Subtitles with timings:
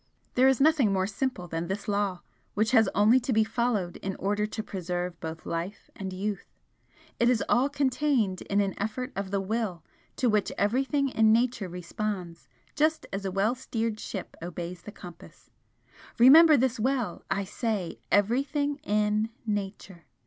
[0.33, 2.21] There is nothing more simple than this law,
[2.55, 6.47] which has only to be followed in order to preserve both life and youth.
[7.19, 9.83] It 5s all contained in an effort of the WILL,
[10.15, 15.51] to which everything in Nature responds, just as a well steered ship obeys the compass.
[16.17, 17.23] Remember this well!
[17.29, 20.05] I say, EVERYTHING IN NATURE!